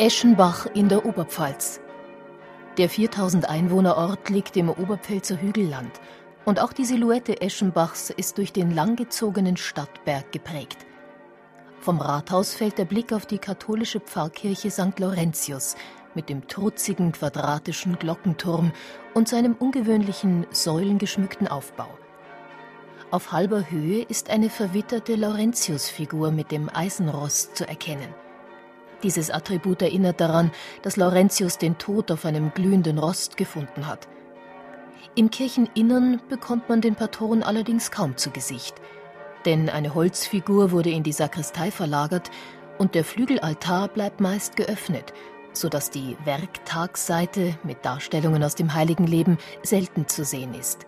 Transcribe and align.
Eschenbach 0.00 0.66
in 0.74 0.88
der 0.88 1.04
Oberpfalz. 1.04 1.80
Der 2.76 2.88
4000 2.88 3.48
Einwohner 3.48 3.96
Ort 3.96 4.30
liegt 4.30 4.56
im 4.56 4.70
Oberpfälzer 4.70 5.42
Hügelland 5.42 5.90
und 6.44 6.60
auch 6.60 6.72
die 6.72 6.84
Silhouette 6.84 7.40
Eschenbachs 7.40 8.10
ist 8.10 8.38
durch 8.38 8.52
den 8.52 8.72
langgezogenen 8.72 9.56
Stadtberg 9.56 10.30
geprägt. 10.30 10.86
Vom 11.80 12.00
Rathaus 12.00 12.54
fällt 12.54 12.78
der 12.78 12.84
Blick 12.84 13.12
auf 13.12 13.26
die 13.26 13.38
katholische 13.38 13.98
Pfarrkirche 13.98 14.70
St. 14.70 15.00
Laurentius 15.00 15.74
mit 16.14 16.28
dem 16.28 16.46
trutzigen 16.46 17.10
quadratischen 17.10 17.98
Glockenturm 17.98 18.70
und 19.14 19.28
seinem 19.28 19.54
ungewöhnlichen 19.54 20.46
säulengeschmückten 20.52 21.48
Aufbau. 21.48 21.88
Auf 23.10 23.32
halber 23.32 23.68
Höhe 23.68 24.02
ist 24.02 24.30
eine 24.30 24.48
verwitterte 24.48 25.16
Laurentiusfigur 25.16 26.30
mit 26.30 26.52
dem 26.52 26.68
Eisenrost 26.72 27.56
zu 27.56 27.66
erkennen. 27.66 28.14
Dieses 29.02 29.30
Attribut 29.30 29.82
erinnert 29.82 30.20
daran, 30.20 30.50
dass 30.82 30.96
Laurentius 30.96 31.58
den 31.58 31.78
Tod 31.78 32.10
auf 32.10 32.24
einem 32.24 32.52
glühenden 32.52 32.98
Rost 32.98 33.36
gefunden 33.36 33.86
hat. 33.86 34.08
Im 35.14 35.30
Kircheninnern 35.30 36.20
bekommt 36.28 36.68
man 36.68 36.80
den 36.80 36.94
Patron 36.94 37.42
allerdings 37.42 37.90
kaum 37.90 38.16
zu 38.16 38.30
Gesicht, 38.30 38.74
denn 39.44 39.68
eine 39.68 39.94
Holzfigur 39.94 40.72
wurde 40.72 40.90
in 40.90 41.02
die 41.02 41.12
Sakristei 41.12 41.70
verlagert 41.70 42.30
und 42.78 42.94
der 42.94 43.04
Flügelaltar 43.04 43.88
bleibt 43.88 44.20
meist 44.20 44.56
geöffnet, 44.56 45.12
so 45.52 45.68
dass 45.68 45.90
die 45.90 46.16
Werktagsseite 46.24 47.56
mit 47.62 47.84
Darstellungen 47.84 48.42
aus 48.42 48.54
dem 48.54 48.74
heiligen 48.74 49.06
Leben 49.06 49.38
selten 49.62 50.08
zu 50.08 50.24
sehen 50.24 50.54
ist. 50.54 50.86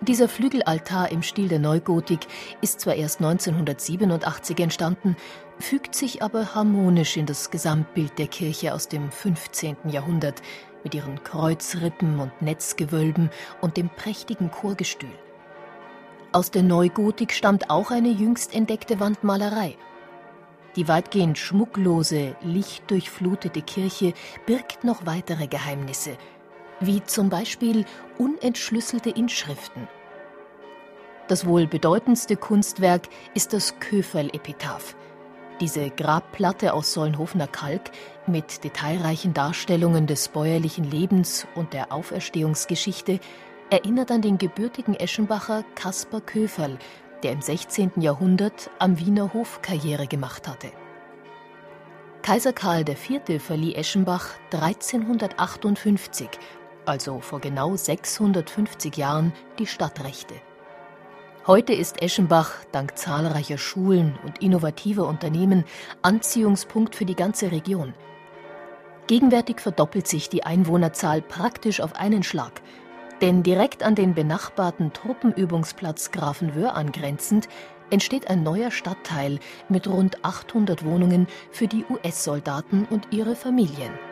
Dieser 0.00 0.28
Flügelaltar 0.28 1.10
im 1.10 1.22
Stil 1.22 1.48
der 1.48 1.58
Neugotik 1.58 2.20
ist 2.60 2.80
zwar 2.80 2.94
erst 2.94 3.20
1987 3.20 4.60
entstanden, 4.60 5.16
fügt 5.58 5.96
sich 5.96 6.22
aber 6.22 6.54
harmonisch 6.54 7.16
in 7.16 7.26
das 7.26 7.50
Gesamtbild 7.50 8.16
der 8.16 8.28
Kirche 8.28 8.74
aus 8.74 8.86
dem 8.86 9.10
15. 9.10 9.76
Jahrhundert 9.90 10.40
mit 10.84 10.94
ihren 10.94 11.24
Kreuzrippen 11.24 12.20
und 12.20 12.30
Netzgewölben 12.40 13.30
und 13.60 13.76
dem 13.76 13.90
prächtigen 13.90 14.52
Chorgestühl. 14.52 15.10
Aus 16.30 16.52
der 16.52 16.62
Neugotik 16.62 17.32
stammt 17.32 17.68
auch 17.68 17.90
eine 17.90 18.10
jüngst 18.10 18.54
entdeckte 18.54 19.00
Wandmalerei. 19.00 19.76
Die 20.76 20.86
weitgehend 20.86 21.38
schmucklose, 21.38 22.36
lichtdurchflutete 22.42 23.62
Kirche 23.62 24.12
birgt 24.46 24.84
noch 24.84 25.06
weitere 25.06 25.48
Geheimnisse– 25.48 26.16
wie 26.80 27.02
zum 27.04 27.28
Beispiel 27.28 27.84
unentschlüsselte 28.18 29.10
Inschriften. 29.10 29.88
Das 31.28 31.46
wohl 31.46 31.66
bedeutendste 31.66 32.36
Kunstwerk 32.36 33.08
ist 33.34 33.52
das 33.52 33.78
Köferl-Epitaph. 33.80 34.96
Diese 35.60 35.90
Grabplatte 35.90 36.72
aus 36.72 36.92
Solnhofener 36.92 37.48
Kalk 37.48 37.90
mit 38.26 38.64
detailreichen 38.64 39.34
Darstellungen 39.34 40.06
des 40.06 40.28
bäuerlichen 40.28 40.84
Lebens 40.84 41.46
und 41.54 41.72
der 41.72 41.92
Auferstehungsgeschichte 41.92 43.18
erinnert 43.68 44.10
an 44.10 44.22
den 44.22 44.38
gebürtigen 44.38 44.94
Eschenbacher 44.94 45.64
Caspar 45.74 46.20
Köferl, 46.20 46.78
der 47.22 47.32
im 47.32 47.42
16. 47.42 47.92
Jahrhundert 47.96 48.70
am 48.78 48.98
Wiener 48.98 49.34
Hof 49.34 49.60
Karriere 49.60 50.06
gemacht 50.06 50.48
hatte. 50.48 50.68
Kaiser 52.22 52.52
Karl 52.52 52.84
IV. 52.88 53.42
verlieh 53.42 53.74
Eschenbach 53.74 54.34
1358 54.52 56.28
also 56.88 57.20
vor 57.20 57.40
genau 57.40 57.76
650 57.76 58.96
Jahren, 58.96 59.32
die 59.58 59.66
Stadtrechte. 59.66 60.34
Heute 61.46 61.72
ist 61.72 62.02
Eschenbach 62.02 62.52
dank 62.72 62.98
zahlreicher 62.98 63.58
Schulen 63.58 64.18
und 64.24 64.42
innovativer 64.42 65.06
Unternehmen 65.06 65.64
Anziehungspunkt 66.02 66.94
für 66.94 67.04
die 67.04 67.14
ganze 67.14 67.52
Region. 67.52 67.94
Gegenwärtig 69.06 69.60
verdoppelt 69.60 70.06
sich 70.06 70.28
die 70.28 70.44
Einwohnerzahl 70.44 71.22
praktisch 71.22 71.80
auf 71.80 71.94
einen 71.94 72.22
Schlag. 72.22 72.60
Denn 73.22 73.42
direkt 73.42 73.82
an 73.82 73.94
den 73.94 74.14
benachbarten 74.14 74.92
Truppenübungsplatz 74.92 76.10
Grafenwöhr 76.10 76.74
angrenzend 76.74 77.48
entsteht 77.90 78.28
ein 78.28 78.42
neuer 78.42 78.70
Stadtteil 78.70 79.40
mit 79.68 79.88
rund 79.88 80.24
800 80.24 80.84
Wohnungen 80.84 81.26
für 81.50 81.66
die 81.66 81.84
US-Soldaten 81.88 82.86
und 82.90 83.08
ihre 83.10 83.34
Familien. 83.34 84.07